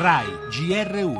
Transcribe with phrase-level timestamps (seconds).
[0.00, 1.18] RAI GR1.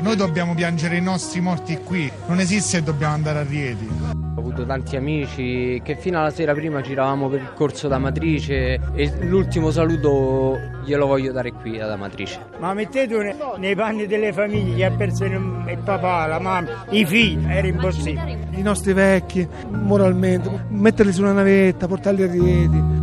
[0.00, 3.88] Noi dobbiamo piangere i nostri morti qui, non esiste che dobbiamo andare a Rieti.
[4.34, 8.80] Ho avuto tanti amici che fino alla sera prima giravamo per il corso da Matrice
[8.92, 12.44] e l'ultimo saluto glielo voglio dare qui ad Amatrice.
[12.58, 17.46] Ma mettete nei panni delle famiglie che ha perso il papà, la mamma, i figli,
[17.48, 18.48] era impossibile.
[18.50, 22.97] I nostri vecchi, moralmente, metterli su una navetta, portarli a Rieti.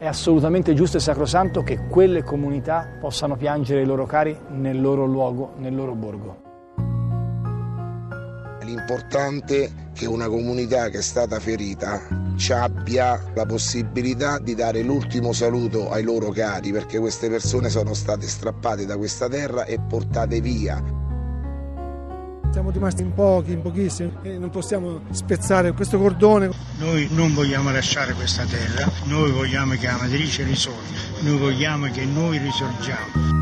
[0.00, 5.04] È assolutamente giusto e sacrosanto che quelle comunità possano piangere i loro cari nel loro
[5.04, 6.40] luogo, nel loro borgo.
[8.62, 12.00] L'importante è che una comunità che è stata ferita
[12.36, 17.92] ci abbia la possibilità di dare l'ultimo saluto ai loro cari perché queste persone sono
[17.92, 20.99] state strappate da questa terra e portate via
[22.50, 26.50] siamo rimasti in pochi, in pochissimi e non possiamo spezzare questo cordone.
[26.78, 32.04] Noi non vogliamo lasciare questa terra, noi vogliamo che la matrice risorga, noi vogliamo che
[32.04, 33.39] noi risorgiamo.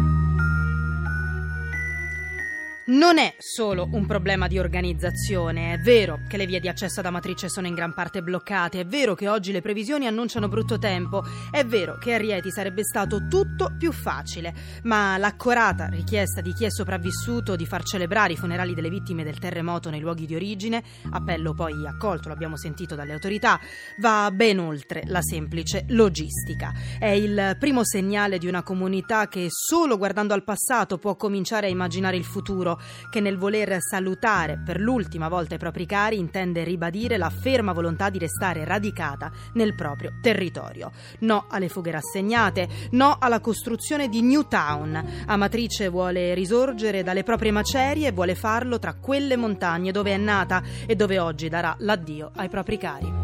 [2.88, 7.06] Non è solo un problema di organizzazione, è vero che le vie di accesso ad
[7.06, 11.22] Amatrice sono in gran parte bloccate, è vero che oggi le previsioni annunciano brutto tempo,
[11.50, 16.64] è vero che a Rieti sarebbe stato tutto più facile, ma l'accorata richiesta di chi
[16.64, 20.82] è sopravvissuto di far celebrare i funerali delle vittime del terremoto nei luoghi di origine,
[21.10, 23.60] appello poi accolto, l'abbiamo sentito dalle autorità,
[24.00, 26.72] va ben oltre la semplice logistica.
[26.98, 31.70] È il primo segnale di una comunità che solo guardando al passato può cominciare a
[31.70, 32.76] immaginare il futuro
[33.10, 38.10] che nel voler salutare per l'ultima volta i propri cari intende ribadire la ferma volontà
[38.10, 40.92] di restare radicata nel proprio territorio.
[41.20, 45.24] No alle fughe rassegnate, no alla costruzione di New Town.
[45.26, 50.62] Amatrice vuole risorgere dalle proprie macerie e vuole farlo tra quelle montagne dove è nata
[50.86, 53.17] e dove oggi darà l'addio ai propri cari.